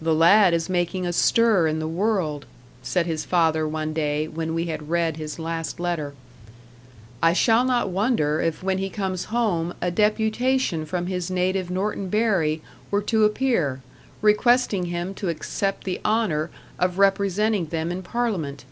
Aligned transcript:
"The 0.00 0.14
lad 0.14 0.54
is 0.54 0.68
making 0.70 1.04
a 1.04 1.12
stir 1.12 1.66
in 1.66 1.80
the 1.80 1.88
world," 1.88 2.46
said 2.84 3.06
his 3.06 3.24
father 3.24 3.66
one 3.66 3.92
day, 3.92 4.28
when 4.28 4.54
we 4.54 4.66
had 4.66 4.88
read 4.88 5.16
his 5.16 5.40
last 5.40 5.80
letter. 5.80 6.14
"I 7.20 7.32
shall 7.32 7.64
not 7.64 7.88
wonder 7.90 8.40
if 8.40 8.62
when 8.62 8.78
he 8.78 8.88
comes 8.88 9.24
home 9.24 9.74
a 9.80 9.90
deputation 9.90 10.86
from 10.86 11.08
his 11.08 11.28
native 11.28 11.72
Norton 11.72 12.08
Bury 12.08 12.62
were 12.92 13.02
to 13.02 13.24
appear, 13.24 13.82
requesting 14.22 14.84
him 14.84 15.12
to 15.14 15.28
accept 15.28 15.82
the 15.82 16.00
honour 16.04 16.48
of 16.78 16.98
representing 17.00 17.66
them 17.66 17.90
in 17.90 18.04
Parliament. 18.04 18.64